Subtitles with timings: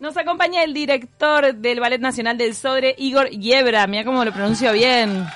[0.00, 4.72] Nos acompaña el director del Ballet Nacional del Sodre, Igor Yebra, mira cómo lo pronuncio
[4.72, 5.26] bien,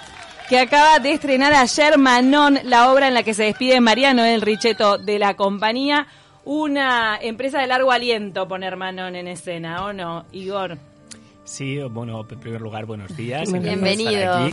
[0.48, 4.40] que acaba de estrenar ayer Manon, la obra en la que se despide Mariano el
[4.40, 6.06] Richeto de la compañía,
[6.44, 10.78] una empresa de largo aliento poner Manon en escena, ¿o no, Igor?
[11.44, 13.50] Sí, bueno, en primer lugar, buenos días.
[13.52, 14.48] Bienvenido.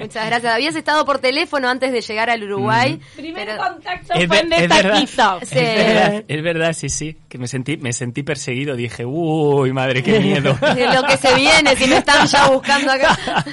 [0.00, 0.54] Muchas gracias.
[0.54, 2.98] Habías estado por teléfono antes de llegar al Uruguay.
[3.14, 5.38] Primer contacto fue en destaquito.
[5.42, 7.18] Es, verdad, es verdad, sí, sí.
[7.28, 8.74] Que me sentí, me sentí perseguido.
[8.74, 10.56] Dije, uy, madre, qué miedo.
[10.94, 13.18] lo que se viene, si me están ya buscando acá.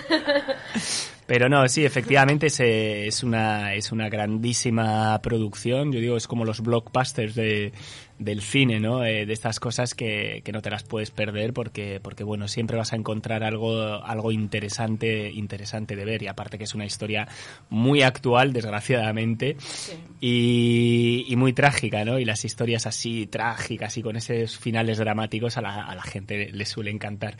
[1.27, 5.91] Pero no, sí, efectivamente es, es, una, es una grandísima producción.
[5.91, 7.73] Yo digo, es como los blockbusters de,
[8.17, 9.03] del cine, ¿no?
[9.03, 12.77] Eh, de estas cosas que, que, no te las puedes perder porque, porque, bueno, siempre
[12.77, 16.23] vas a encontrar algo, algo interesante, interesante de ver.
[16.23, 17.27] Y aparte que es una historia
[17.69, 19.57] muy actual, desgraciadamente,
[20.21, 22.19] y, y, muy trágica, ¿no?
[22.19, 26.51] Y las historias así trágicas y con esos finales dramáticos a la, a la gente
[26.53, 27.35] le suele encantar.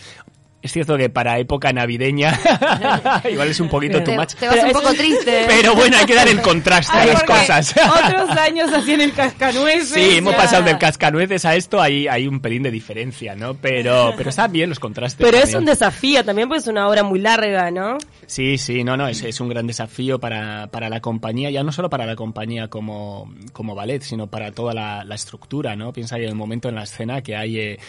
[0.62, 2.38] Es cierto que para época navideña
[3.31, 4.34] igual es un poquito too much.
[4.34, 5.45] Te vas un poco triste.
[5.48, 7.76] Pero bueno, hay que dar el contraste a las cosas.
[8.06, 9.90] Otros años así en el cascanueces.
[9.90, 13.54] Sí, hemos pasado del cascanueces a esto, hay, hay un pelín de diferencia, ¿no?
[13.54, 15.26] Pero, pero están bien los contrastes.
[15.26, 17.98] Pero es un desafío también, pues es una obra muy larga, ¿no?
[18.26, 21.72] Sí, sí, no, no, es, es un gran desafío para, para, la compañía, ya no
[21.72, 25.94] solo para la compañía como, como ballet, sino para toda la, la estructura, ¿no?
[25.94, 27.80] Piensa en el momento en la escena que hay eh,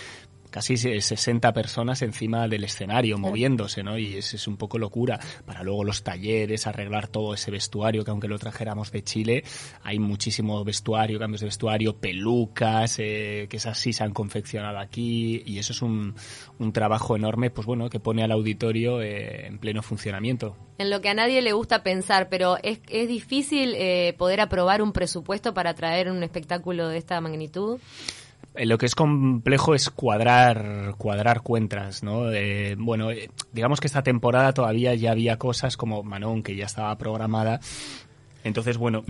[0.59, 3.97] casi 60 personas encima del escenario moviéndose, ¿no?
[3.97, 5.21] Y es, es, un poco locura.
[5.47, 9.45] Para luego los talleres, arreglar todo ese vestuario, que aunque lo trajéramos de Chile,
[9.85, 15.45] hay muchísimo vestuario, cambios de vestuario, pelucas, eh, que esas sí se han confeccionado aquí,
[15.47, 16.17] y eso es un,
[16.59, 20.57] un trabajo enorme, pues bueno, que pone al auditorio eh, en pleno funcionamiento.
[20.79, 24.83] En lo que a nadie le gusta pensar, pero es, es difícil eh, poder aprobar
[24.83, 27.79] un presupuesto para traer un espectáculo de esta magnitud.
[28.65, 32.33] Lo que es complejo es cuadrar, cuadrar cuentas, ¿no?
[32.33, 33.09] Eh, bueno,
[33.53, 37.61] digamos que esta temporada todavía ya había cosas como Manon, que ya estaba programada.
[38.43, 39.05] Entonces, bueno,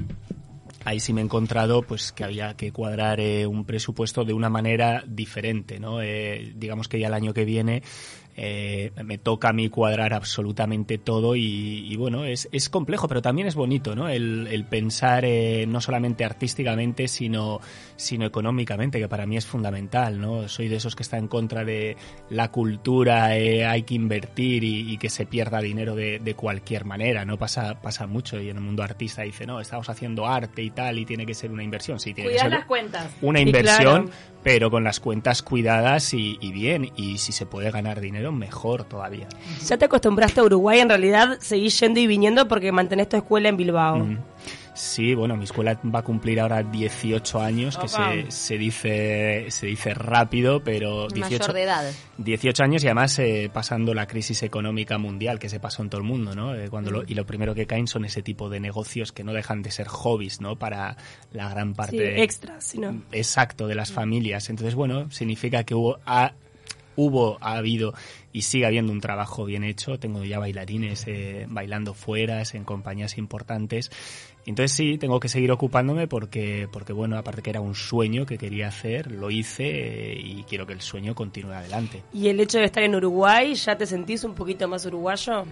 [0.84, 4.48] ahí sí me he encontrado pues que había que cuadrar eh, un presupuesto de una
[4.48, 6.00] manera diferente, ¿no?
[6.02, 7.82] Eh, digamos que ya el año que viene
[8.40, 13.20] eh, me toca a mí cuadrar absolutamente todo y, y bueno, es, es, complejo, pero
[13.20, 14.08] también es bonito, ¿no?
[14.08, 17.60] El, el pensar eh, no solamente artísticamente, sino,
[17.96, 20.48] sino económicamente, que para mí es fundamental, ¿no?
[20.48, 21.96] Soy de esos que está en contra de
[22.30, 26.84] la cultura, eh, hay que invertir y, y, que se pierda dinero de, de, cualquier
[26.84, 27.38] manera, ¿no?
[27.38, 31.00] Pasa, pasa mucho y en el mundo artista dice, no, estamos haciendo arte y tal
[31.00, 31.98] y tiene que ser una inversión.
[31.98, 33.10] Sí, tiene Cuidar que ser las cuentas.
[33.20, 34.40] Una inversión, claro.
[34.44, 38.84] pero con las cuentas cuidadas y, y bien, y si se puede ganar dinero, mejor
[38.84, 39.28] todavía.
[39.66, 43.48] Ya te acostumbraste a Uruguay, en realidad seguís yendo y viniendo porque mantenés tu escuela
[43.48, 43.98] en Bilbao.
[43.98, 44.18] Mm.
[44.78, 49.66] Sí, bueno, mi escuela va a cumplir ahora 18 años, que se, se, dice se
[49.66, 51.92] dice rápido, pero 18, Mayor de edad.
[52.18, 56.00] 18 años y además eh, pasando la crisis económica mundial que se pasó en todo
[56.00, 56.54] el mundo, ¿no?
[56.54, 59.32] Eh, cuando lo, y lo primero que caen son ese tipo de negocios que no
[59.32, 60.56] dejan de ser hobbies, ¿no?
[60.56, 60.96] Para
[61.32, 63.02] la gran parte sí, de, extras, ¿no?
[63.10, 64.48] exacto de las familias.
[64.48, 66.34] Entonces, bueno, significa que hubo ha,
[66.98, 67.94] hubo, ha habido
[68.32, 69.98] y sigue habiendo un trabajo bien hecho.
[69.98, 73.90] Tengo ya bailarines eh, bailando fuera, en compañías importantes.
[74.46, 78.36] Entonces sí, tengo que seguir ocupándome porque, porque bueno, aparte que era un sueño que
[78.36, 82.02] quería hacer, lo hice eh, y quiero que el sueño continúe adelante.
[82.12, 85.44] ¿Y el hecho de estar en Uruguay, ya te sentís un poquito más uruguayo?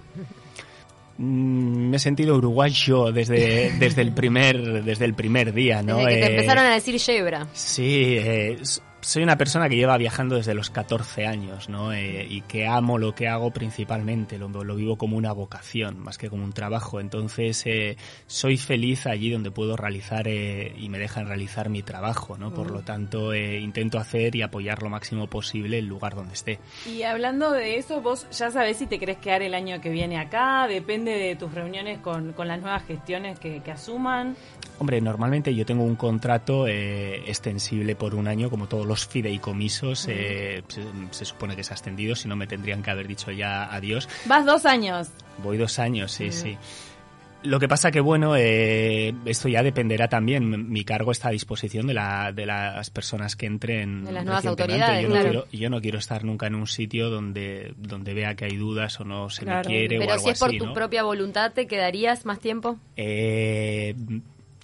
[1.19, 5.99] Mm, me he sentido uruguayo desde, desde, el, primer, desde el primer día, ¿no?
[5.99, 7.47] Desde que te eh, empezaron a decir yebra.
[7.53, 8.59] Sí, eh,
[9.06, 11.93] soy una persona que lleva viajando desde los 14 años, ¿no?
[11.93, 16.19] Eh, y que amo lo que hago principalmente, lo, lo, vivo como una vocación, más
[16.19, 16.99] que como un trabajo.
[16.99, 17.97] Entonces, eh,
[18.27, 22.53] soy feliz allí donde puedo realizar eh, y me dejan realizar mi trabajo, ¿no?
[22.53, 26.59] Por lo tanto, intento hacer y apoyar lo máximo posible el lugar donde esté.
[26.84, 30.19] Y hablando de eso, vos ya sabés si te querés quedar el año que viene
[30.19, 34.37] acá, depende de tus reuniones con, con las nuevas gestiones que, que asuman.
[34.79, 40.07] Hombre, normalmente yo tengo un contrato eh, extensible por un año, como todos los fideicomisos.
[40.09, 43.31] Eh, se, se, supone que se ha extendido, si no me tendrían que haber dicho
[43.31, 44.09] ya adiós.
[44.27, 45.09] Vas dos años.
[45.43, 46.59] Voy dos años, sí, sí.
[47.43, 50.71] Lo que pasa que, bueno, eh, esto ya dependerá también.
[50.71, 54.05] Mi cargo está a disposición de, la, de las personas que entren.
[54.05, 55.25] De las nuevas autoridades, yo, claro.
[55.25, 58.57] no quiero, yo no quiero estar nunca en un sitio donde, donde vea que hay
[58.57, 59.69] dudas o no se claro.
[59.69, 60.72] me quiere Pero o algo si es por así, tu ¿no?
[60.72, 62.79] propia voluntad, ¿te quedarías más tiempo?
[62.97, 63.95] Eh,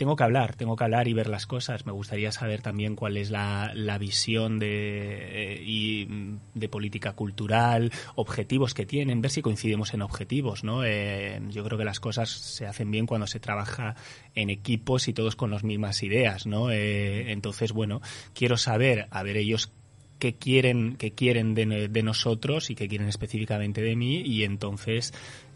[0.03, 1.87] tengo que hablar, tengo que hablar y ver las cosas.
[1.87, 3.71] Me gustaría saber también cuál es la,
[4.01, 6.09] visión de, eh, y
[6.55, 10.83] de política cultural, objetivos que tienen, ver si coincidimos en objetivos, ¿no?
[10.85, 13.95] Eh, yo creo que las cosas se hacen bien cuando se trabaja
[14.35, 16.73] en equipos y todos con las mismas ideas, ¿no?
[16.73, 18.01] Eh, entonces, bueno,
[18.35, 19.71] quiero saber, a ver ellos
[20.19, 25.13] qué quieren, qué quieren de nosotros y qué quieren específicamente de mí y entonces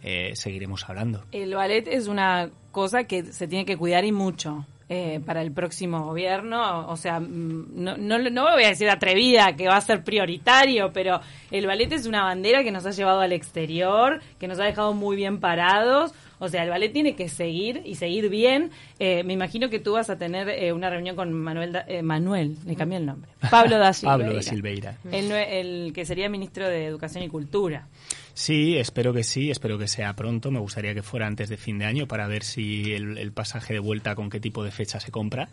[0.07, 1.25] eh, seguiremos hablando.
[1.33, 4.65] El ballet es una cosa que se tiene que cuidar y mucho.
[4.89, 9.57] eh, para el próximo gobierno, o sea, mm, no, no, no voy a decir atrevida
[9.57, 11.21] que va a ser prioritario, pero
[11.51, 14.95] el ballet es una bandera que nos ha llevado al exterior, que nos ha dejado
[14.95, 18.71] muy bien parados, o sea, el ballet tiene que seguir y seguir bien.
[18.99, 22.03] Eh, me imagino que tú vas a tener eh, una reunión con Manuel, da- eh,
[22.03, 24.99] Manuel, le cambié el nombre, Pablo da Silveira, Pablo da Silveira.
[25.11, 27.89] El, el que sería ministro de Educación y Cultura.
[28.35, 30.51] Sí, espero que sí, espero que sea pronto.
[30.51, 33.73] Me gustaría que fuera antes de fin de año para ver si el, el pasaje
[33.73, 35.49] de vuelta con qué tipo de fecha se compra.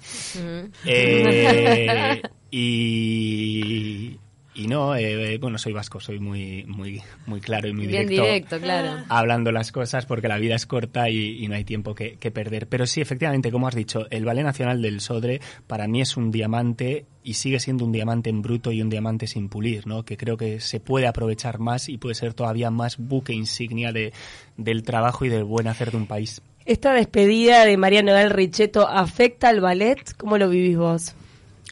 [0.86, 2.22] Eh,
[2.52, 4.20] y,
[4.56, 8.26] y no, eh, bueno, soy vasco, soy muy, muy, muy claro y muy Bien directo.
[8.26, 9.04] directo, claro.
[9.10, 12.32] hablando las cosas porque la vida es corta y, y no hay tiempo que, que
[12.32, 12.68] perder.
[12.68, 16.32] Pero sí, efectivamente, como has dicho, el Ballet Nacional del Sodre para mí es un
[16.32, 20.04] diamante y sigue siendo un diamante en bruto y un diamante sin pulir, ¿no?
[20.04, 24.14] Que creo que se puede aprovechar más y puede ser todavía más buque insignia de,
[24.58, 26.42] del trabajo y del buen hacer de un país.
[26.66, 30.16] ¿Esta despedida de María Noel Richetto afecta al ballet?
[30.18, 31.16] ¿Cómo lo vivís vos?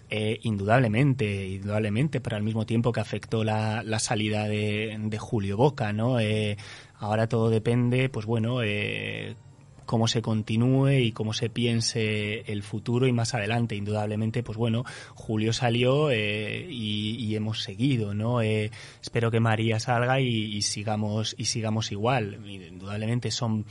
[0.09, 5.57] Eh, indudablemente, indudablemente, pero al mismo tiempo que afectó la, la salida de, de Julio
[5.57, 6.19] Boca, ¿no?
[6.19, 6.57] Eh,
[6.99, 9.35] ahora todo depende, pues bueno, eh,
[9.85, 13.75] cómo se continúe y cómo se piense el futuro y más adelante.
[13.75, 14.85] Indudablemente, pues bueno,
[15.15, 18.41] Julio salió eh, y, hemos seguido, ¿no?
[18.41, 18.71] Eh,
[19.01, 22.39] espero que María salga y sigamos y sigamos igual.
[22.47, 23.65] Indudablemente son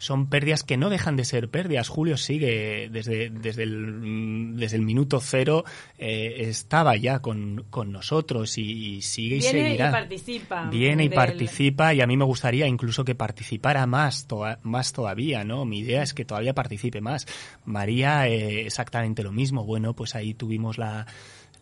[0.00, 1.88] son pérdidas que no dejan de ser pérdidas.
[1.88, 5.64] Julio sigue desde, desde, el, desde el minuto cero,
[5.98, 9.90] eh, estaba ya con, con nosotros y, y sigue y Viene y seguirá.
[9.90, 14.58] participa Viene y del- participa y a mí me gustaría incluso que participara más, toa-
[14.62, 15.66] más todavía, ¿no?
[15.66, 17.26] Mi idea es que todavía participe más.
[17.66, 19.64] María, eh, exactamente lo mismo.
[19.64, 21.06] Bueno, pues ahí tuvimos la,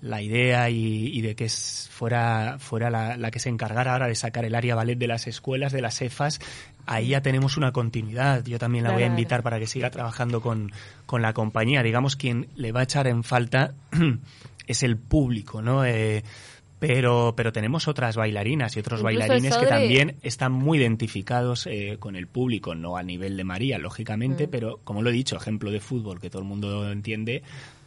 [0.01, 4.15] la idea y, y de que fuera, fuera la, la que se encargara ahora de
[4.15, 6.41] sacar el área ballet de las escuelas, de las EFAS.
[6.87, 8.45] Ahí ya tenemos una continuidad.
[8.45, 10.73] Yo también la voy a invitar para que siga trabajando con,
[11.05, 11.83] con la compañía.
[11.83, 13.75] Digamos, quien le va a echar en falta
[14.67, 15.85] es el público, ¿no?
[15.85, 16.23] Eh,
[16.79, 21.97] pero, pero tenemos otras bailarinas y otros Incluso bailarines que también están muy identificados eh,
[21.99, 24.51] con el público, no a nivel de María, lógicamente, Mm.
[24.51, 27.43] pero como lo he dicho, ejemplo de fútbol que todo el mundo entiende,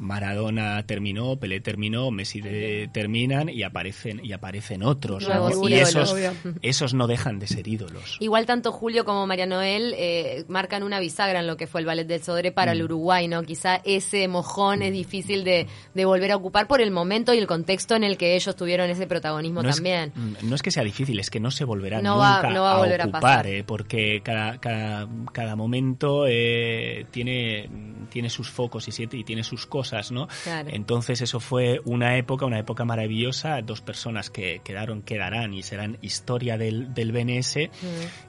[0.06, 5.70] Maradona terminó, Pelé terminó, Messi de- terminan y aparecen y aparecen otros, ¿no?
[5.70, 6.34] Y esos, Obvio.
[6.64, 8.18] esos no dejan de ser ídolos.
[8.20, 11.86] Igual tanto Julio como María Noel eh, marcan una bisagra en lo que fue el
[11.86, 13.44] ballet del Sodre para el Uruguay, ¿no?
[13.44, 17.48] Quizá ese mojón es difícil de, de volver a ocupar por el momento y el
[17.48, 20.12] contexto en el que ellos tuvieron ese protagonismo no también.
[20.38, 22.50] Es, mm, no es que sea difícil, es que no se volverá No va- nunca
[22.50, 23.48] no va a volver a ocupar, pasar.
[23.48, 27.70] eh, porque cada, cada, cada momento eh, tiene,
[28.10, 30.28] tiene sus focos y, tiene sus cosas, ¿no?
[30.44, 30.70] Claro.
[30.72, 35.98] Entonces eso fue una época, una época maravillosa, dos personas que quedaron, quedarán y serán
[36.02, 37.70] historia del, del BNS.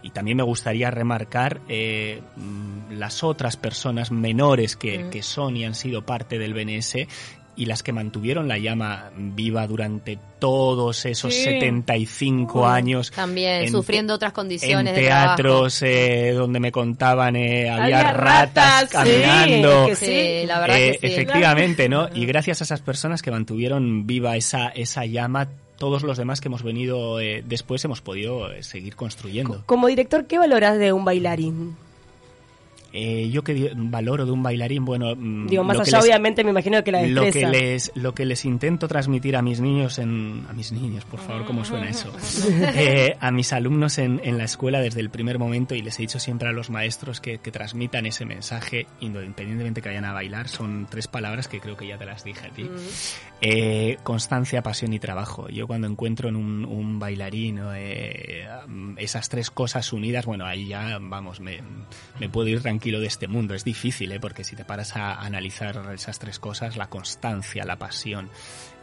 [0.02, 5.10] Y también me gustaría remarcar eh, mm, las otras personas menores que, Mm.
[5.10, 7.06] que son y han sido parte del BNS
[7.54, 11.42] y las que mantuvieron la llama viva durante todos esos Sí.
[11.44, 13.10] 75 años.
[13.10, 18.12] También, en sufriendo otras condiciones En de teatros eh, donde me contaban eh, había, Había
[18.12, 19.86] ratas, ratas, sí, caminando.
[19.86, 21.12] que Sí, la verdad Eh, que sí.
[21.14, 22.08] Efectivamente, ¿no?
[22.14, 26.48] Y gracias a esas personas que mantuvieron viva esa, esa llama, todos los demás que
[26.48, 29.62] hemos venido eh, después hemos podido eh, seguir construyendo.
[29.66, 31.76] Como director, ¿qué valoras de un bailarín?
[32.94, 36.44] Eh, yo que valoro de un bailarín, bueno, mm, Digo, más lo allá, les- obviamente,
[36.44, 37.50] me imagino que la lo destreza.
[37.50, 41.20] que les lo que les intento transmitir a mis niños en a mis niños por
[41.20, 42.12] favor cómo suena eso
[42.74, 46.02] Eh, a mis alumnos en, en la escuela desde el primer momento y les he
[46.02, 50.48] dicho siempre a los maestros que, que transmitan ese mensaje independientemente que vayan a bailar
[50.48, 52.68] son tres palabras que creo que ya te las dije a ti.
[53.40, 55.48] Eh, constancia pasión y trabajo.
[55.48, 58.46] Yo cuando encuentro en un, un bailarín eh,
[58.98, 61.60] esas tres cosas unidas bueno ahí ya vamos me,
[62.20, 64.18] me puedo ir tranquilo de este mundo es difícil ¿eh?
[64.18, 68.28] porque si te paras a analizar esas tres cosas la constancia la pasión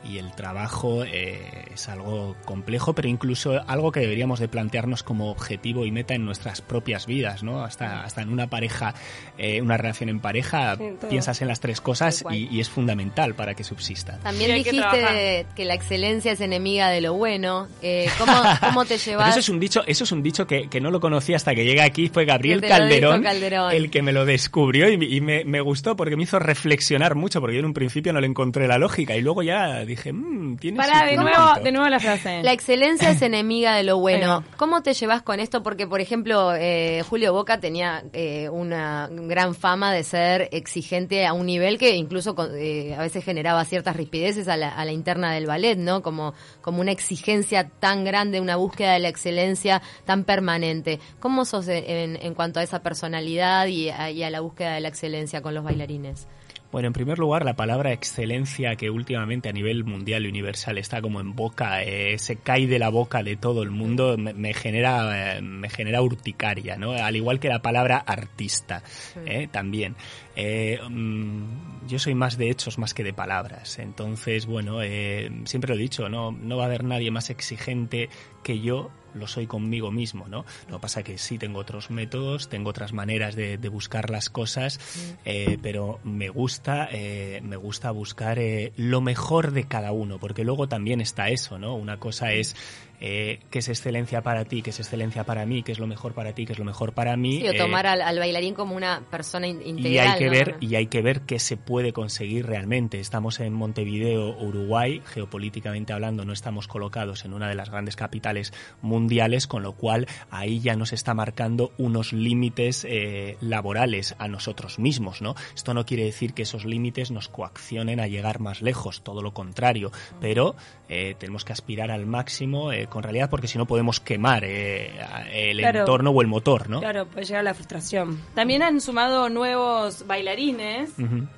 [0.03, 5.29] y el trabajo eh, es algo complejo, pero incluso algo que deberíamos de plantearnos como
[5.29, 7.63] objetivo y meta en nuestras propias vidas, ¿no?
[7.63, 8.93] Hasta, hasta en una pareja,
[9.37, 13.35] eh, una relación en pareja, Sí, piensas en las tres cosas y, y es fundamental
[13.35, 14.17] para que subsista.
[14.19, 17.67] También Sí, hay que dijiste que la excelencia es enemiga de lo bueno.
[17.81, 19.29] Eh, ¿cómo, ¿Cómo te llevas?
[19.29, 21.65] eso es un dicho, eso es un dicho que, que no lo conocí hasta que
[21.65, 23.25] llegué aquí, fue Gabriel Calderón.
[23.71, 27.41] el que me lo descubrió y, y me, me gustó porque me hizo reflexionar mucho,
[27.41, 30.57] porque yo en un principio no le encontré la lógica y luego ya dije, mmm,
[30.57, 31.37] tiene Para, su de puntito".
[31.39, 32.41] nuevo, de nuevo la frase.
[32.43, 34.43] La excelencia es enemiga de lo bueno.
[34.57, 35.61] ¿Cómo te llevas con esto?
[35.63, 41.33] Porque, por ejemplo, eh, Julio Boca tenía eh, una gran fama de ser exigente a
[41.33, 44.91] un nivel que incluso con- eh, a veces generaba ciertas rispideces a la, a la
[44.91, 46.01] interna del ballet, ¿no?
[46.01, 50.99] Como, como una exigencia tan grande, una búsqueda de la excelencia tan permanente.
[51.19, 54.81] ¿Cómo sos en, en cuanto a esa personalidad y a, y a la búsqueda de
[54.81, 56.27] la excelencia con los bailarines?
[56.71, 61.01] Bueno, en primer lugar, la palabra excelencia que últimamente a nivel mundial y universal está
[61.01, 64.53] como en boca, eh, se cae de la boca de todo el mundo, me, me
[64.53, 66.91] genera eh, me genera urticaria, ¿no?
[66.91, 68.83] Al igual que la palabra artista,
[69.25, 69.95] eh, también.
[70.41, 75.69] Eh, mm, yo soy más de hechos más que de palabras, entonces, bueno, eh, siempre
[75.69, 78.09] lo he dicho, no, no va a haber nadie más exigente
[78.41, 80.45] que yo lo soy conmigo mismo, ¿no?
[80.67, 84.29] Lo que pasa que sí tengo otros métodos, tengo otras maneras de, de buscar las
[84.29, 84.79] cosas,
[85.25, 90.43] eh, pero me gusta, eh, me gusta buscar eh, lo mejor de cada uno, porque
[90.43, 91.75] luego también está eso, ¿no?
[91.75, 92.55] Una cosa es
[92.99, 96.13] eh, qué es excelencia para ti, qué es excelencia para mí, qué es lo mejor
[96.13, 97.39] para ti, qué es lo mejor para mí.
[97.39, 99.91] Sí, o eh, tomar al, al bailarín como una persona in- integral.
[99.91, 100.31] y hay que ¿no?
[100.31, 102.99] ver y hay que ver qué se puede conseguir realmente.
[102.99, 108.53] Estamos en Montevideo, Uruguay, geopolíticamente hablando, no estamos colocados en una de las grandes capitales
[108.81, 114.79] mundiales, con lo cual ahí ya nos está marcando unos límites eh, laborales a nosotros
[114.79, 115.35] mismos, ¿no?
[115.55, 119.33] Esto no quiere decir que esos límites nos coaccionen a llegar más lejos, todo lo
[119.33, 120.55] contrario, pero
[120.89, 124.91] eh, tenemos que aspirar al máximo eh, con realidad porque si no podemos quemar eh,
[125.31, 125.79] el Claro.
[125.81, 126.79] entorno o el motor, ¿no?
[126.79, 128.19] Claro, puede llegar a la frustración.
[128.35, 130.91] También han sumado nuevos bailarines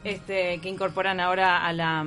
[0.03, 2.05] este, que incorporan ahora a la,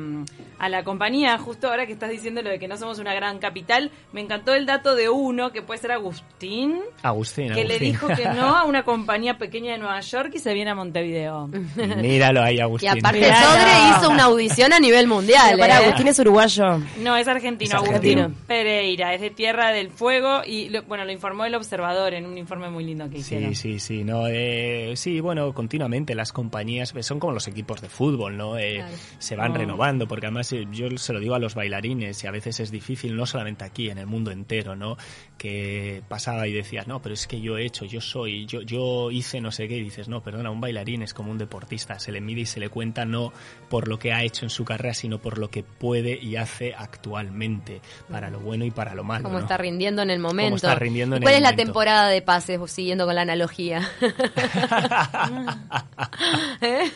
[0.58, 1.36] a la compañía.
[1.38, 4.54] Justo ahora que estás diciendo lo de que no somos una gran capital, me encantó
[4.54, 7.88] el dato de uno, que puede ser Agustín, Agustín, que le Agustín.
[7.92, 11.48] dijo que no a una compañía pequeña de Nueva York y se viene a Montevideo.
[11.96, 12.90] Míralo ahí, Y Agustín.
[12.90, 15.56] aparte Mirá, Sodre hizo una audición a nivel mundial.
[15.58, 15.76] Pero ¿eh?
[15.76, 16.80] Agustín es uruguayo.
[17.00, 18.32] No, es argentino, Es Agustín argentino.
[18.46, 22.38] Pereira, es de Tierra del Fuego y lo- bueno, lo informó el observador en un
[22.38, 23.54] informe muy lindo que hicieron.
[23.54, 27.80] Sí, sí, sí, no, eh, sí, bueno, continuamente las compañías eh, son como los equipos
[27.80, 28.56] de fútbol, ¿no?
[28.58, 28.96] Eh, Claro.
[29.18, 29.58] Se van No.
[29.58, 32.70] renovando, porque además eh, yo se lo digo a los bailarines y a veces es
[32.70, 34.96] difícil, no solamente aquí, en el mundo entero, ¿no?
[35.38, 39.10] Que pasaba y decías, no, pero es que yo he hecho, yo soy, yo, yo
[39.10, 42.12] hice no sé qué, y dices, no, perdona, un bailarín es como un deportista, se
[42.12, 43.32] le mide y se le cuenta no
[43.68, 46.74] por lo que ha hecho en su carrera, sino por lo que puede y hace
[46.74, 49.23] actualmente, para lo bueno y para lo malo.
[49.24, 49.40] Cómo ¿no?
[49.40, 50.56] está rindiendo en el momento.
[50.56, 53.88] está rindiendo ¿Y en ¿Cuál el es la temporada de pases, siguiendo con la analogía?
[56.60, 56.90] ¿Eh?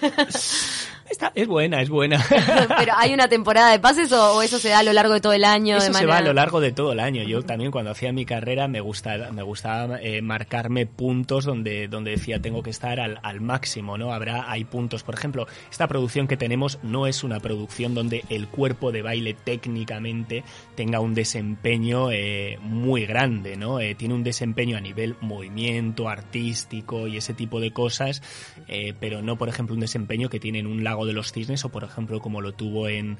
[1.10, 2.24] Está- es buena, es buena.
[2.78, 5.20] Pero hay una temporada de pases o, o eso se da a lo largo de
[5.20, 5.76] todo el año.
[5.76, 7.22] Eso de se va a lo largo de todo el año.
[7.22, 12.12] Yo también cuando hacía mi carrera me gustaba, me gustaba eh, marcarme puntos donde, donde
[12.12, 14.12] decía tengo que estar al, al máximo, ¿no?
[14.12, 15.02] Habrá, hay puntos.
[15.02, 19.34] Por ejemplo, esta producción que tenemos no es una producción donde el cuerpo de baile
[19.34, 23.80] técnicamente tenga un desempeño eh, muy grande, ¿no?
[23.80, 28.22] Eh, tiene un desempeño a nivel movimiento, artístico y ese tipo de cosas,
[28.68, 31.64] eh, pero no, por ejemplo, un desempeño que tiene en un lago de los cisnes
[31.64, 33.18] o, por ejemplo, como lo tuvo en,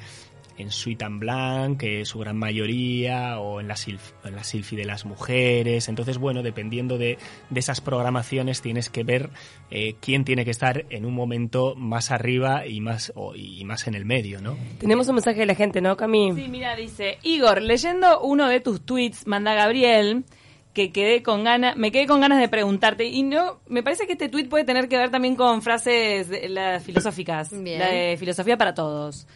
[0.56, 4.74] en Sweet and Blanc, que su gran mayoría, o en la, Silf, en la Silfi
[4.76, 5.88] de las mujeres.
[5.88, 7.16] Entonces, bueno, dependiendo de,
[7.50, 9.30] de esas programaciones, tienes que ver
[9.70, 13.86] eh, quién tiene que estar en un momento más arriba y más, o- y más
[13.86, 14.56] en el medio, ¿no?
[14.80, 16.32] Tenemos un mensaje de la gente, ¿no, Cami?
[16.34, 20.24] Sí, mira, dice, Igor, leyendo uno de tus tweets, manda Gabriel,
[20.72, 24.12] que quedé con ganas, me quedé con ganas de preguntarte, y no, me parece que
[24.12, 27.78] este tweet puede tener que ver también con frases de- las filosóficas, Bien.
[27.80, 29.26] la de filosofía para todos.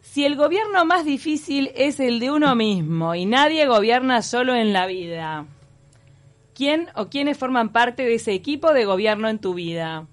[0.00, 4.72] Si el gobierno más difícil es el de uno mismo y nadie gobierna solo en
[4.72, 5.46] la vida,
[6.54, 10.06] ¿quién o quiénes forman parte de ese equipo de gobierno en tu vida?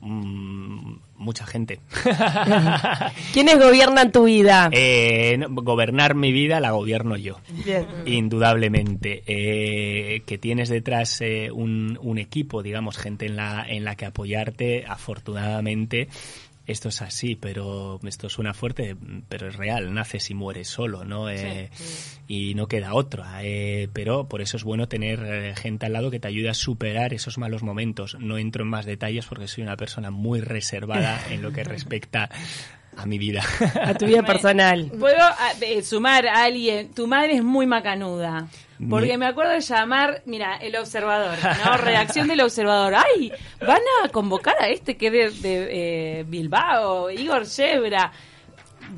[0.00, 0.77] Mm,
[1.18, 1.80] mucha gente.
[3.32, 4.70] ¿Quiénes gobiernan tu vida?
[4.72, 7.38] Eh, no, gobernar mi vida la gobierno yo.
[7.64, 7.86] Bien.
[8.06, 9.22] Indudablemente.
[9.26, 14.06] Eh, que tienes detrás eh, un, un equipo, digamos, gente en la, en la que
[14.06, 16.08] apoyarte, afortunadamente.
[16.68, 18.94] Esto es así, pero esto suena fuerte,
[19.28, 19.92] pero es real.
[19.94, 21.30] Naces y mueres solo, ¿no?
[21.30, 21.70] Eh,
[22.28, 23.42] Y no queda otra.
[23.42, 26.54] eh, pero por eso es bueno tener eh, gente al lado que te ayude a
[26.54, 28.16] superar esos malos momentos.
[28.20, 32.28] No entro en más detalles porque soy una persona muy reservada en lo que respecta
[32.98, 33.42] a mi vida.
[33.82, 34.90] A tu vida personal.
[34.98, 36.92] Puedo ah, eh, sumar a alguien.
[36.92, 38.48] Tu madre es muy macanuda.
[38.90, 41.76] Porque me acuerdo de llamar, mira, el observador, ¿no?
[41.78, 42.94] Reacción del observador.
[42.94, 43.32] ¡Ay!
[43.60, 48.12] Van a convocar a este que es de, de, eh, Bilbao, Igor Shebra.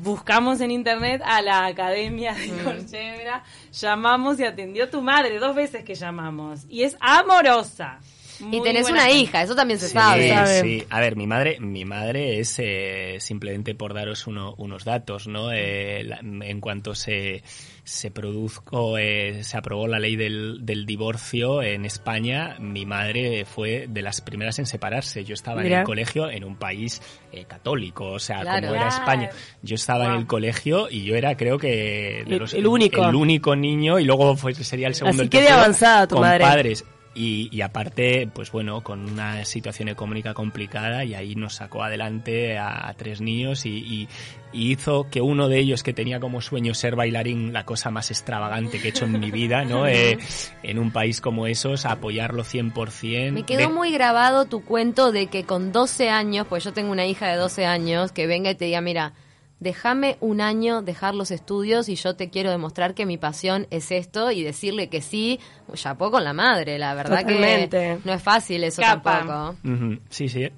[0.01, 3.43] Buscamos en internet a la academia de Igor Shebra.
[3.71, 5.39] Llamamos y atendió tu madre.
[5.39, 6.65] Dos veces que llamamos.
[6.69, 7.99] Y es amorosa.
[8.41, 9.17] Muy y tenés una gente.
[9.17, 10.61] hija, eso también se Sí, sabe.
[10.61, 10.83] sí.
[10.89, 15.51] A ver, mi madre, mi madre es eh, simplemente por daros uno- unos datos, ¿no?
[15.51, 17.43] Eh, la- en cuanto se
[17.83, 23.87] se produjo, eh, se aprobó la ley del, del divorcio en España, mi madre fue
[23.89, 25.23] de las primeras en separarse.
[25.25, 28.67] Yo estaba en el colegio en un país eh, católico, o sea, Claro.
[28.67, 29.01] como era Claro.
[29.01, 29.29] España.
[29.63, 33.03] Yo estaba en el colegio y yo era, creo que, de El- los- el único.
[33.09, 35.15] el único niño y luego pues, sería el segundo.
[35.15, 36.43] Así el que de avanzada tu con madre.
[36.45, 36.85] padres.
[37.13, 42.57] Y, y aparte, pues bueno, con una situación económica complicada y ahí nos sacó adelante
[42.57, 44.07] a, a tres niños y, y-
[44.53, 48.11] y hizo que uno de ellos que tenía como sueño ser bailarín, la cosa más
[48.11, 49.85] extravagante que he hecho en mi vida, ¿no?
[49.91, 50.17] Eh,
[50.63, 53.31] en un país como esos, apoyarlo 100%.
[53.33, 56.91] Me quedó De- muy grabado tu cuento de que con 12 años, pues yo tengo
[56.91, 59.13] una hija de 12 años, que venga y te diga, mira,
[59.61, 63.91] déjame un año dejar los estudios y yo te quiero demostrar que mi pasión es
[63.91, 65.39] esto y decirle que sí,
[65.75, 67.77] chapó con la madre, la verdad Totalmente.
[67.77, 69.19] que no es fácil eso Capa.
[69.19, 69.99] tampoco.
[70.09, 70.49] Sí, sí.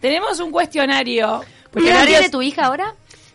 [0.00, 1.42] Tenemos un cuestionario.
[1.72, 2.94] ¿Qué edad tiene tu hija ahora?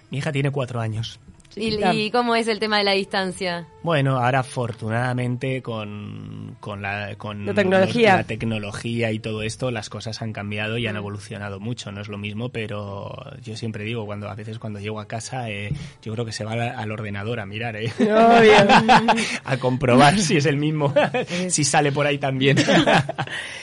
[0.10, 1.19] Mi hija tiene cuatro años.
[1.58, 1.94] ¿Y, Chiquita.
[1.94, 3.68] y cómo es el tema de la distancia?
[3.84, 8.18] Bueno, ahora afortunadamente con, con, la, con La tecnología.
[8.18, 11.92] la tecnología y todo esto, las cosas han cambiado y han evolucionado mucho.
[11.92, 15.50] No es lo mismo, pero yo siempre digo, cuando a veces cuando llego a casa,
[15.50, 15.72] eh,
[16.02, 17.92] yo creo que se va al, al ordenador a mirar, eh,
[19.44, 20.94] a comprobar si es el mismo,
[21.50, 22.58] si sale por ahí también.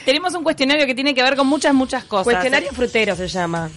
[0.04, 2.24] Tenemos un cuestionario que tiene que ver con muchas, muchas cosas.
[2.24, 3.70] Cuestionario frutero se llama.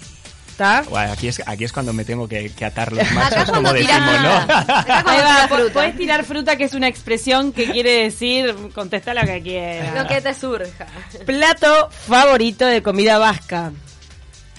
[0.57, 0.83] ¿Está?
[0.89, 3.93] Bueno, aquí, es, aquí es cuando me tengo que, que atar los machos, como decimos,
[3.95, 5.71] va, fruta.
[5.71, 9.93] Puedes tirar fruta, que es una expresión que quiere decir, contesta lo que quieras.
[9.93, 10.87] Lo que te surja.
[11.27, 13.71] Plato favorito de comida vasca.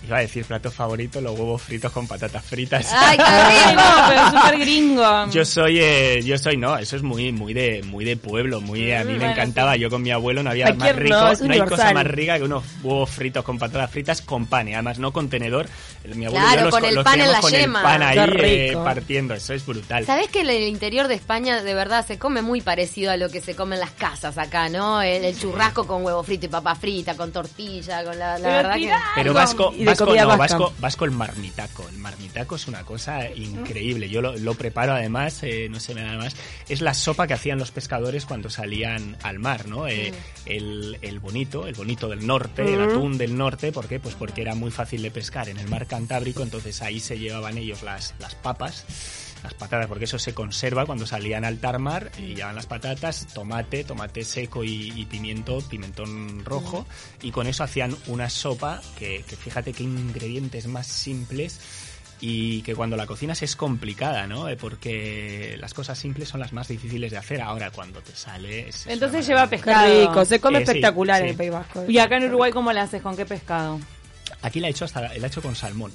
[0.09, 2.91] Iba a decir plato favorito, los huevos fritos con patatas fritas.
[2.95, 3.25] ¡Ay, qué
[3.69, 3.83] rico!
[3.83, 5.27] no, pero súper gringo.
[5.31, 8.91] Yo soy, eh, yo soy, no, eso es muy, muy de, muy de pueblo, muy,
[8.93, 9.77] a mí me bueno, encantaba.
[9.77, 12.07] Yo con mi abuelo no había Aquí más no, rico, es no, hay cosa más
[12.07, 15.67] rica que unos huevos fritos con patatas fritas con pan, y además no con tenedor.
[16.15, 17.79] Mi abuelo y Claro, yo los, con el los pan en la con yema.
[17.81, 20.07] el pan ahí eh, partiendo, eso es brutal.
[20.07, 23.29] ¿Sabés que en el interior de España de verdad se come muy parecido a lo
[23.29, 25.03] que se come en las casas acá, ¿no?
[25.03, 28.57] El, el churrasco con huevo frito y papa frita, con tortilla, con la, la Pero
[28.57, 28.93] verdad que...
[29.17, 30.59] Pero vasco, Y de vasco, comida no, vasca.
[30.59, 31.89] vasco, vasco el marmitaco.
[31.89, 34.09] El marmitaco es una cosa increíble.
[34.09, 36.37] Yo lo, lo preparo además, eh, no sé nada más.
[36.69, 39.89] Es la sopa que hacían los pescadores cuando salían al mar, ¿no?
[39.89, 40.13] Eh,
[40.47, 43.73] el, el bonito, el bonito del norte, el atún del norte.
[43.73, 44.01] ¿Por qué?
[44.01, 47.59] Pues porque era muy fácil de pescar en el mar Cantábrico, entonces ahí se llevaban
[47.59, 48.85] ellos las, las papas.
[49.43, 53.85] Las patatas, porque eso se conserva cuando salían al tarmar y llevan las patatas, tomate,
[53.85, 56.87] tomate seco y, y pimiento, pimentón rojo,
[57.23, 61.61] y con eso hacían una sopa que, que fíjate qué ingredientes más simples
[62.21, 64.49] y que cuando la cocinas es complicada, ¿no?
[64.49, 67.41] Eh, Porque las cosas simples son las más difíciles de hacer.
[67.41, 70.01] Ahora cuando te sale es- es Entonces lleva pescado.
[70.01, 70.25] rico.
[70.25, 71.85] Se come Eh, sí, espectacular en el País Vasco.
[71.89, 73.03] Y acá en Uruguay, ¿cómo la haces?
[73.03, 73.79] ¿Con qué pescado?
[74.43, 75.93] Aquí la he hecho hasta la he hecho con salmón.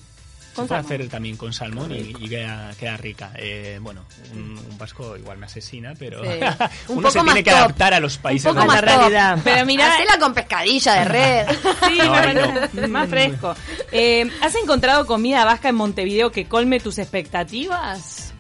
[0.55, 3.31] Se puede hacer también con salmón y, y queda, queda rica.
[3.35, 6.29] Eh, bueno, un, un vasco igual me asesina, pero Sí.
[6.89, 7.59] Un uno se tiene que top.
[7.59, 8.45] adaptar a los países.
[8.51, 8.99] Un poco más la top.
[8.99, 9.39] realidad.
[9.43, 11.47] Pero mirá, Hacela con pescadilla de red.
[11.87, 13.55] Sí, No, me parece más fresco.
[13.91, 18.33] Eh, ¿Has encontrado comida vasca en Montevideo que colme tus expectativas?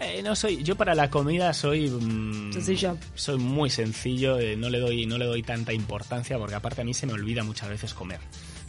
[0.00, 2.98] Eh, no soy, yo para la comida soy mm, Sencillo.
[3.14, 6.84] soy muy sencillo, eh, no le doy no le doy tanta importancia porque aparte a
[6.84, 8.18] mí se me olvida muchas veces comer.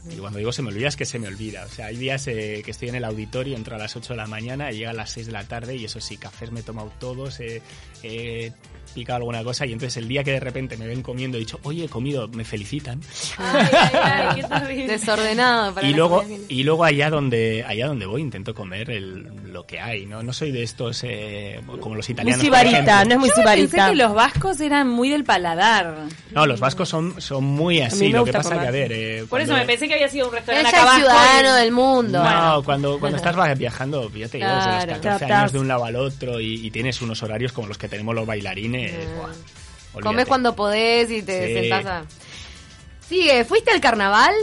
[0.10, 1.66] Y cuando digo se me olvida es que se me olvida.
[1.66, 4.18] O sea, hay días eh, que estoy en el auditorio, entro a las 8 de
[4.18, 6.60] la mañana y llega a las 6 de la tarde y eso sí, cafés me
[6.60, 7.62] he tomado todos, eh,
[8.04, 8.52] he
[8.94, 11.60] picado alguna cosa y entonces el día que de repente me ven comiendo he dicho,
[11.64, 13.02] oye, he comido, me felicitan.
[13.38, 14.88] Ay, ay, ay.
[14.88, 15.74] Desordenado.
[15.74, 19.80] Para y luego y luego allá donde allá donde voy intento comer el, lo que
[19.80, 23.20] hay no no soy de estos eh, como los Muy italianos por sibarita, no es
[23.20, 23.90] muy Yo me pensé sibarita.
[23.90, 25.96] que los vascos eran muy del paladar.
[26.32, 28.68] no los vascos son son muy así lo que pasa que comer.
[28.68, 30.82] a ver eh, Por cuando- eso me pensé que había sido un restaurante Ella acá
[30.84, 30.98] abajo.
[31.00, 32.24] ciudadano y- del mundo.
[32.24, 35.02] no, cuando, cuando estás viajando, fíjate, yo desde los Claro.
[35.02, 37.78] 14 Te años de un lado al otro y, y tienes unos horarios como los
[37.78, 38.83] que tenemos los bailarines.
[39.16, 41.54] Buah, Comes cuando podés y te Sí.
[41.54, 42.06] sentás a...
[43.08, 44.34] Sigue, ¿fuiste al carnaval?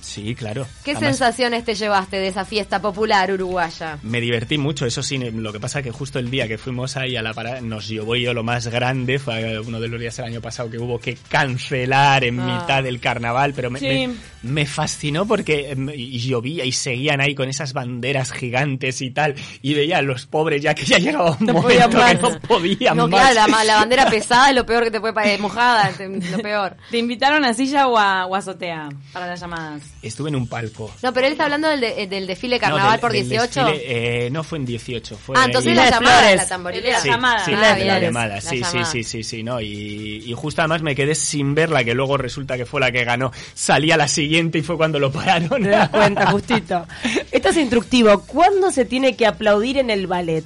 [0.00, 0.66] Sí, claro.
[0.84, 3.98] ¿Qué Además, sensaciones te llevaste de esa fiesta popular uruguaya?
[4.02, 7.16] Me divertí mucho, eso sí, lo que pasa que justo el día que fuimos ahí
[7.16, 10.26] a la parada nos llevó yo lo más grande, fue uno de los días del
[10.26, 12.60] año pasado que hubo que cancelar en Ah.
[12.62, 13.86] mitad del carnaval, pero me, Sí.
[13.86, 19.10] me, me fascinó porque em, y llovía y seguían ahí con esas banderas gigantes y
[19.10, 22.40] tal, y veía a los pobres ya que ya llegaba un No momento que no
[22.40, 23.32] podían No, más.
[23.32, 26.38] claro, la, la bandera pesada es lo peor que te puede parecer, mojada, te- lo
[26.38, 26.76] peor.
[26.90, 29.82] ¿Te invitaron a silla o a, o a azotea para las llamadas?
[30.02, 30.90] Estuve en un palco.
[31.02, 33.64] No, pero él está hablando del, de- del desfile carnaval No, del- por del 18.
[33.66, 36.96] desfile, eh, no fue en 18, fue ah, entonces en- la llamada, la tamborilera.
[36.96, 37.44] La Sí, llamada.
[37.44, 40.80] sí, Ah, la llamada, La sí, sí, sí, sí, sí, no, y, y justo además
[40.80, 43.30] me quedé sin ver la que luego resulta que fue la que ganó.
[43.52, 45.62] Salí a la siguiente y fue cuando lo pararon.
[45.62, 46.86] Te das cuenta, justito.
[47.30, 48.20] Esto es instructivo.
[48.22, 50.44] ¿Cuándo se tiene que aplaudir en el ballet?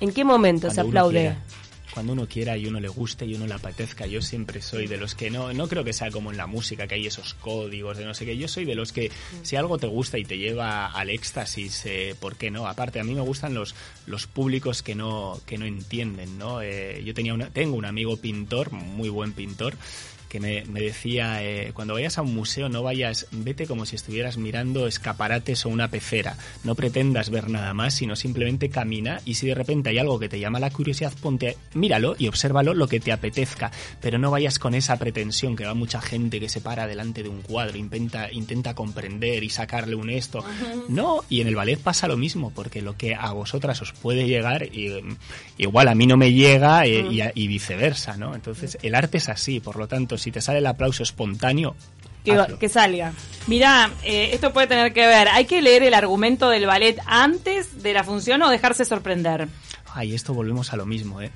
[0.00, 1.36] ¿En qué momento se Cuando aplaude?
[1.92, 4.06] Cuando uno quiera y uno le guste y uno le apetezca.
[4.06, 6.86] Yo siempre soy de los que no, no creo que sea como en la música,
[6.86, 8.36] que hay esos códigos de no sé qué.
[8.36, 9.10] Yo soy de los que
[9.42, 12.66] si algo te gusta y te lleva al éxtasis, eh, ¿por qué no?
[12.66, 13.74] Aparte, a mí me gustan los,
[14.06, 16.62] los públicos que no, que no entienden, ¿no?
[16.62, 19.74] Eh, yo tenía una, tengo un amigo pintor, muy buen pintor,
[20.32, 23.96] que me, me decía, eh, cuando vayas a un museo no vayas, vete como si
[23.96, 26.38] estuvieras mirando escaparates o una pecera.
[26.64, 30.30] No pretendas ver nada más, sino simplemente camina y si de repente hay algo que
[30.30, 33.72] te llama la curiosidad, ponte, míralo y obsérvalo lo que te apetezca.
[34.00, 37.28] Pero no vayas con esa pretensión que va mucha gente que se para delante de
[37.28, 40.42] un cuadro, intenta, intenta comprender y sacarle un esto.
[40.88, 44.26] No, y en el ballet pasa lo mismo, porque lo que a vosotras os puede
[44.26, 44.98] llegar, y,
[45.58, 48.34] igual a mí no me llega eh, y, y viceversa, ¿no?
[48.34, 51.74] Entonces, el arte es así, por lo tanto, si te sale el aplauso espontáneo,
[52.24, 53.12] Que, salga.
[53.48, 55.28] Mira, eh, esto puede tener que ver.
[55.28, 59.48] ¿Hay que leer el argumento del ballet antes de la función o dejarse sorprender?
[59.92, 61.32] Ay, esto volvemos a lo mismo, ¿eh?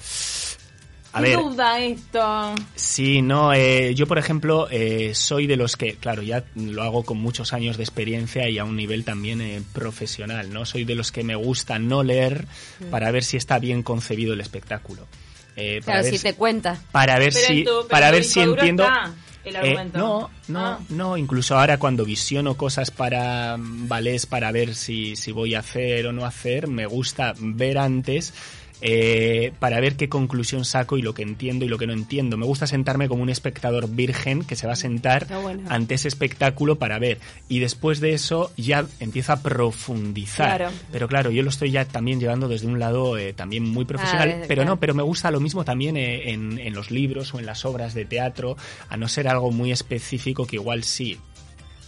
[1.12, 2.54] A ¿Qué ver, duda esto?
[2.74, 7.04] Sí, no, eh, yo por ejemplo eh, soy de los que, claro, ya lo hago
[7.04, 10.66] con muchos años de experiencia y a un nivel también eh, profesional, ¿no?
[10.66, 12.46] Soy de los que me gusta no leer
[12.90, 15.06] para ver si está bien concebido el espectáculo.
[15.56, 16.78] Eh, para Claro, ver si te cuenta.
[16.92, 19.14] para ver Pero si tu- para ver si entiendo está
[19.44, 20.78] el Eh, no no Ah.
[20.88, 25.60] no incluso ahora cuando visiono cosas para mm, ballets para ver si si voy a
[25.60, 28.34] hacer o no hacer me gusta ver antes
[28.82, 32.36] eh, para ver qué conclusión saco y lo que entiendo y lo que no entiendo.
[32.36, 35.62] Me gusta sentarme como un espectador virgen que se va a sentar bueno.
[35.68, 37.18] ante ese espectáculo para ver.
[37.48, 40.56] Y después de eso ya empiezo a profundizar.
[40.58, 40.72] Claro.
[40.92, 44.28] Pero claro, yo lo estoy ya también llevando desde un lado eh, también muy profesional.
[44.28, 44.70] desde- pero claro.
[44.76, 47.64] no, pero me gusta lo mismo también eh, en, en los libros o en las
[47.64, 48.56] obras de teatro,
[48.88, 51.18] a no ser algo muy específico que igual sí.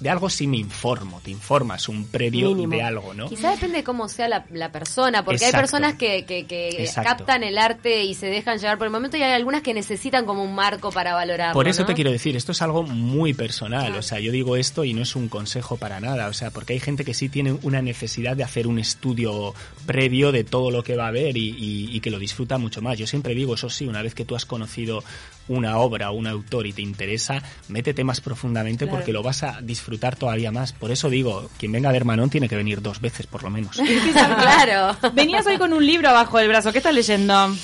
[0.01, 2.75] De algo sí me informo, te informas un previo Mínimo.
[2.75, 3.29] de algo, ¿no?
[3.29, 5.57] Quizá depende de cómo sea la, la persona, porque Exacto.
[5.57, 9.17] hay personas que, que, que captan el arte y se dejan llevar por el momento
[9.17, 11.53] y hay algunas que necesitan como un marco para valorarlo.
[11.55, 11.87] Por eso ¿no?
[11.87, 15.03] te quiero decir, esto es algo muy personal, o sea, yo digo esto y no
[15.03, 18.37] es un consejo para nada, o sea, porque hay gente que sí tiene una necesidad
[18.37, 19.53] de hacer un estudio
[19.85, 22.83] previo de todo lo que va a ver y, y- y que lo disfruta mucho
[22.83, 22.99] más.
[22.99, 25.03] Yo siempre digo, eso sí, una vez que tú has conocido
[25.49, 28.99] una obra o un autor y te interesa, métete más profundamente Claro.
[28.99, 30.73] porque lo vas a disfrutar todavía más.
[30.73, 33.51] Por eso digo, quien venga a ver Manon tiene que venir dos veces por lo
[33.51, 33.77] menos.
[34.13, 34.97] claro.
[35.15, 36.73] Venías hoy con un libro abajo del brazo.
[36.73, 37.55] ¿Qué estás leyendo?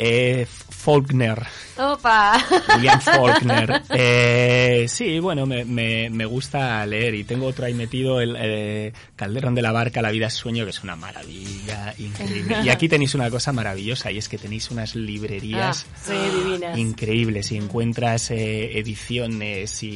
[0.00, 1.44] Eh, Faulkner.
[1.76, 2.38] Opa.
[2.76, 3.82] William Faulkner.
[3.90, 8.92] Eh, sí, bueno, me, me, me gusta leer y tengo otro ahí metido, el eh,
[9.16, 12.58] Calderón de la Barca, La vida es sueño, que es una maravilla increíble.
[12.64, 16.12] Y aquí tenéis una cosa maravillosa y es que tenéis unas librerías Sí,
[16.44, 16.78] divinas.
[16.78, 19.88] increíbles y encuentras eh, ediciones y,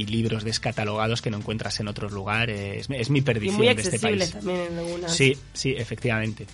[0.00, 2.86] y libros descatalogados que no encuentras en otros lugares.
[2.90, 4.32] Es, mi Y perdición muy de este país.
[4.32, 5.14] también en algunas.
[5.14, 6.46] Sí, sí, efectivamente.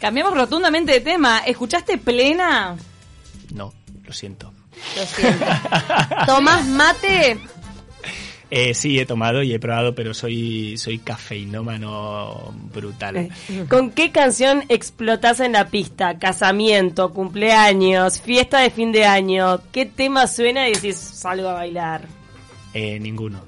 [0.00, 1.40] Cambiamos rotundamente de tema.
[1.40, 2.76] ¿Escuchaste plena?
[3.54, 3.72] No,
[4.04, 4.52] lo siento.
[4.96, 5.44] Lo siento.
[6.26, 7.38] ¿Tomás mate?
[8.50, 13.16] Eh, sí, he tomado y he probado, pero soy, soy cafeinómano brutal.
[13.16, 13.30] Eh,
[13.68, 16.18] ¿Con qué canción explotás en la pista?
[16.18, 19.60] Casamiento, cumpleaños, fiesta de fin de año.
[19.70, 22.17] ¿Qué tema suena y decís salgo a bailar?
[22.80, 23.40] Eh, ninguno.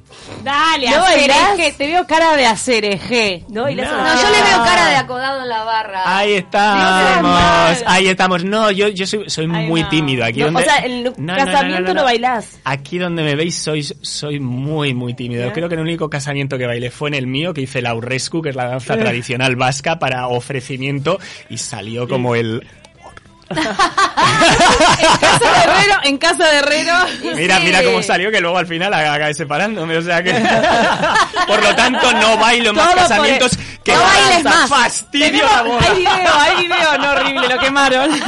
[0.43, 1.59] Dale, ¿No hacer bailás?
[1.59, 1.73] eje.
[1.73, 3.45] Te veo cara de hacer eje.
[3.49, 3.83] No, y No.
[3.85, 6.19] No, yo le veo cara de acodado en la barra.
[6.19, 8.45] Ahí estamos, ahí estamos.
[8.45, 9.89] No, yo, yo soy, soy Ay, muy no.
[9.89, 10.25] tímido.
[10.25, 12.59] Aquí No, donde, o sea, en el casamiento no bailás.
[12.65, 15.47] Aquí donde me veis soy, soy muy, muy tímido.
[15.47, 15.53] ¿Eh?
[15.53, 18.43] Creo que el único casamiento que bailé fue en el mío, que hice la urrescu,
[18.43, 22.67] que es la danza tradicional vasca para ofrecimiento, y salió como el...
[23.51, 26.95] En casa de Herrero, en casa de Herrero.
[27.35, 27.63] Mira, Sí.
[27.65, 30.33] mira cómo salió, que luego al final acabé separándome, o sea que...
[31.47, 34.69] Por lo tanto, no bailo más Todo por casamientos que No bailes más.
[34.69, 35.81] ¡Fastidio la boda!
[35.89, 38.11] hay video, hay video, no horrible, lo quemaron.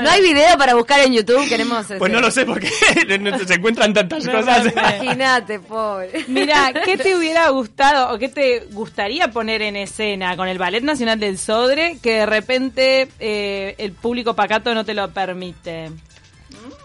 [0.00, 1.86] No hay video para buscar en YouTube, queremos...
[1.98, 2.70] Pues no lo sé porque
[3.46, 4.66] se encuentran tantas cosas.
[4.72, 6.24] Imagínate, pobre.
[6.28, 10.82] Mira, ¿qué te hubiera gustado o qué te gustaría poner en escena con el Ballet
[10.82, 15.90] Nacional del Sodre que de repente eh, el público pacato no te lo permite?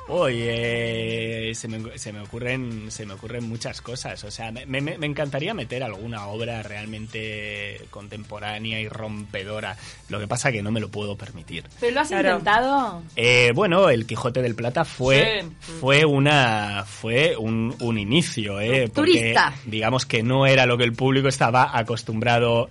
[0.07, 4.23] Oye, se me, se me ocurren se me ocurren muchas cosas.
[4.23, 9.75] O sea, me, me- me encantaría meter alguna obra realmente contemporánea y rompedora.
[10.09, 11.65] Lo que pasa que no me lo puedo permitir.
[11.79, 12.29] ¿Pero lo has Claro.
[12.29, 13.01] intentado?
[13.15, 15.71] Eh, bueno, el Quijote del Plata fue, Sí.
[15.79, 19.53] fue una fue un, un inicio, eh, porque Turista.
[19.65, 22.69] digamos que no era lo que el público estaba acostumbrado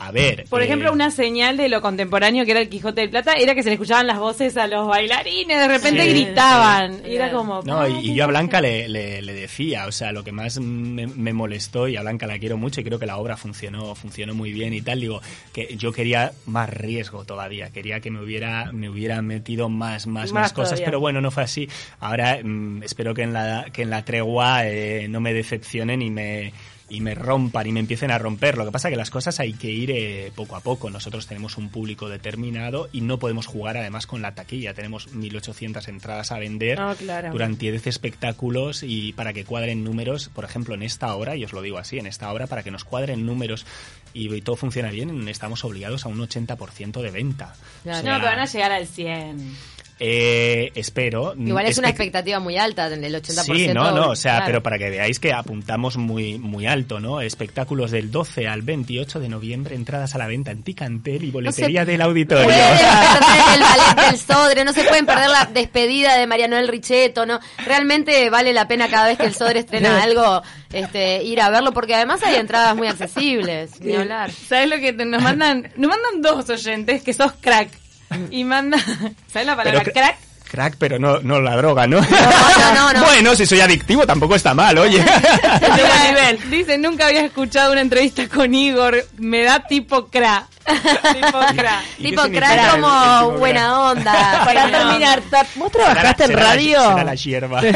[0.00, 0.44] a ver.
[0.48, 3.54] Por Eh, ejemplo, una señal de lo contemporáneo que era el Quijote del Plata era
[3.54, 6.94] que se le escuchaban las voces a los bailarines, de repente Sí, gritaban.
[7.04, 7.10] sí.
[7.10, 7.62] Y era como...
[7.64, 10.58] No, y, y yo a Blanca le, le- le decía, o sea, lo que más
[10.58, 13.94] me, me molestó, y a Blanca la quiero mucho y creo que la obra funcionó,
[13.94, 15.20] funcionó muy bien y tal, digo,
[15.52, 20.32] que yo quería más riesgo todavía, quería que me hubiera, me hubiera metido más, más,
[20.32, 20.84] más, Más cosas, todavía.
[20.86, 21.68] pero bueno, no fue así.
[22.00, 26.10] Ahora mm, espero que en la, que en la tregua eh, no me decepcionen y
[26.10, 26.52] me
[26.90, 28.58] y me rompan y me empiecen a romper.
[28.58, 30.90] Lo que pasa es que las cosas hay que ir eh, poco a poco.
[30.90, 34.74] Nosotros tenemos un público determinado y no podemos jugar además con la taquilla.
[34.74, 37.30] Tenemos 1.800 entradas a vender claro.
[37.30, 41.52] durante 10 espectáculos y para que cuadren números, por ejemplo, en esta hora, y os
[41.52, 43.64] lo digo así, en esta hora, para que nos cuadren números
[44.12, 47.54] y, y todo funciona bien, estamos obligados a un 80% de venta.
[47.84, 47.98] Claro.
[47.98, 49.56] O sea, No, pero van a llegar al 100.
[50.02, 51.34] Eh, espero.
[51.38, 53.54] Igual es una Expect- expectativa muy alta, en el 80%.
[53.54, 54.46] Sí, no, no, o sea, claro.
[54.46, 57.20] pero para que veáis que apuntamos muy muy alto, ¿no?
[57.20, 61.84] Espectáculos del 12 al 28 de noviembre, entradas a la venta en Ticantel y boletería
[61.84, 62.44] del auditorio.
[62.46, 66.68] Pueden perder el ballet del Sodre, no se pueden perder la despedida de María Noel
[66.68, 67.38] Richetto, ¿no?
[67.66, 71.72] Realmente vale la pena cada vez que el Sodre estrena algo, este, ir a verlo,
[71.72, 74.30] porque además hay entradas muy accesibles, ni hablar.
[74.30, 75.70] ¿Sabes lo que te- nos mandan?
[75.76, 77.68] Nos mandan dos oyentes que sos crack.
[78.30, 78.80] Y mandan...
[79.32, 80.16] ¿Sabes la palabra Pero crack?
[80.50, 82.00] Crack, pero no, no la droga, ¿no?
[82.00, 83.04] no, no, no.
[83.04, 85.00] Bueno, si soy adictivo tampoco está mal, oye.
[86.50, 89.06] Dice, nunca había escuchado una entrevista con Igor.
[89.18, 90.46] Me da tipo crack.
[91.14, 91.84] tipo crack.
[91.98, 92.22] ¿Y qué Tipo
[92.72, 94.42] como buena onda.
[94.44, 95.22] Para terminar,
[95.56, 96.80] ¿vos trabajaste en la- radio?
[96.82, 97.60] será la hierba.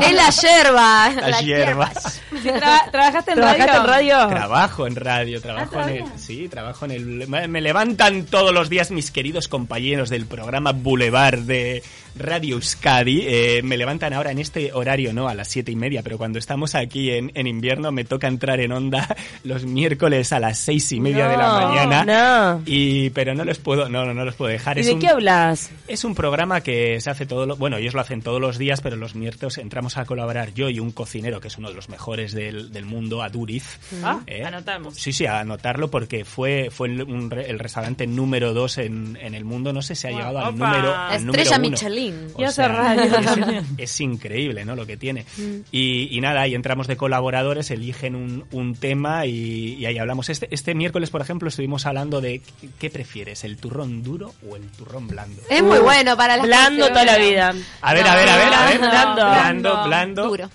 [0.00, 1.10] Es la yerba.
[1.10, 2.20] Las hierbas.
[2.42, 4.26] Sí, traba- ¿Trabajaste en ¿Trabajaste radio?
[4.28, 8.90] Trabajo en radio, trabajo en el, sí, trabajo en el, me levantan todos los días
[8.90, 11.82] mis queridos compañeros del programa Boulevard de
[12.16, 16.02] Radio Euskadi, eh, me levantan ahora en este horario, no a las siete y media,
[16.02, 20.40] pero cuando estamos aquí en, en invierno me toca entrar en onda los miércoles a
[20.40, 22.04] las seis y media de la mañana.
[22.04, 22.62] no.
[22.66, 24.76] Y, pero no los puedo, no, no, no los puedo dejar.
[24.78, 25.70] ¿Y Es de un- qué hablas?
[25.88, 28.80] es un programa que se hace todo, lo, bueno, ellos lo hacen todos los días,
[28.80, 31.88] pero los miércoles entramos a colaborar yo y un cocinero que es uno de los
[31.88, 33.78] mejores del, del mundo, Aduriz.
[34.02, 34.44] Ah, ¿eh?
[34.44, 34.94] anotamos.
[34.96, 39.16] Sí, sí, a anotarlo porque fue, fue el, un re- el restaurante número dos en,
[39.20, 39.72] en el mundo.
[39.72, 40.66] No sé si ha Wow, llegado al opa.
[40.70, 41.70] número, al estrella número uno.
[41.70, 41.99] Michelin.
[42.34, 43.02] O Y hace sea, radio.
[43.78, 44.74] Es, es increíble, ¿no?
[44.76, 45.24] Lo que tiene.
[45.70, 50.28] Y, y nada, ahí entramos de colaboradores, eligen un, un tema y, y ahí hablamos.
[50.28, 52.42] Este, este miércoles, por ejemplo, estuvimos hablando de
[52.78, 55.42] ¿qué prefieres, el turrón duro o el turrón blando?
[55.48, 57.54] Es muy bueno para las Blando toda la vida.
[57.80, 58.78] A ver, a ver, a ver, a ver.
[58.78, 59.14] Blando.
[59.30, 60.28] blando, blando.
[60.28, 60.50] Duro.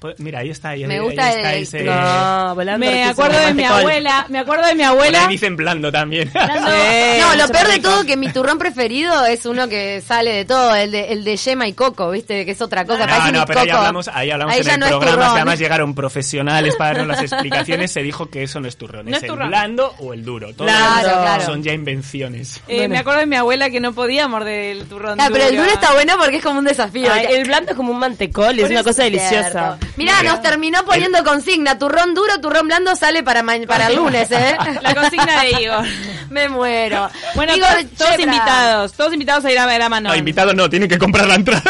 [0.00, 0.70] Pues mira, ahí está.
[0.70, 4.24] Ahí, Me ahí gusta está el- ese- No, volando Me acuerdo de mi abuela.
[4.30, 5.26] Me acuerdo de mi abuela.
[5.28, 6.30] dicen blando también.
[6.40, 10.44] Sí, No, lo peor de todo que mi turrón preferido es uno que sale de
[10.46, 12.44] todo, el de, el de yema y coco, ¿viste?
[12.46, 13.00] Que es otra cosa.
[13.00, 15.14] No, parece no, pero ahí hablamos, ahí hablamos Ahí en ya el no es programa,
[15.16, 15.32] turrón.
[15.34, 19.04] que además llegaron profesionales para darnos las explicaciones, se dijo que eso no es turrón,
[19.04, 19.48] No es, es el turrón.
[19.48, 20.54] blando o el duro.
[20.54, 21.44] Todo Claro, claro.
[21.44, 22.60] Son ya invenciones.
[22.68, 25.50] Eh, Me acuerdo de mi abuela que no podía morder el turrón Ah, pero el
[25.50, 25.62] duro.
[25.64, 27.12] duro está bueno porque es como un desafío.
[27.12, 29.78] Ay, el blando es como un mantecol, es una cosa deliciosa.
[30.04, 31.78] Mirá, nos terminó poniendo consigna.
[31.78, 34.56] Turrón duro, turrón blando sale para, ma- para el lunes, ¿eh?
[34.82, 35.84] La consigna de Igor.
[36.30, 37.08] Me muero.
[37.34, 38.92] Bueno, Igor todos, invitados.
[38.92, 40.12] Todos invitados a ir a ver a Manon.
[40.12, 41.62] No, invitados no, tienen que comprar la entrada.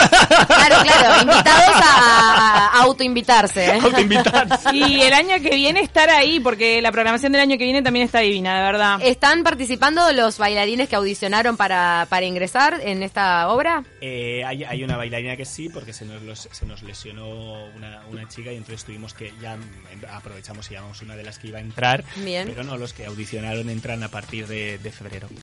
[0.46, 1.22] Claro, claro.
[1.22, 3.66] Invitados a, a autoinvitarse.
[3.66, 3.80] ¿eh?
[3.82, 4.74] Autoinvitarse.
[4.76, 8.04] Y el año que viene estar ahí, porque la programación del año que viene también
[8.06, 8.98] está divina, de verdad.
[9.02, 13.82] ¿Están participando los bailarines que audicionaron para, para ingresar en esta obra?
[14.00, 17.28] Eh, hay, hay una bailarina que sí, porque se nos, los- se nos lesionó
[17.76, 19.58] una, una chica y entonces tuvimos que ya
[20.10, 22.04] aprovechamos y llamamos una de las que iba a entrar.
[22.16, 22.48] Bien.
[22.48, 25.28] Pero no, los que audicionaron entran a partir de, de febrero.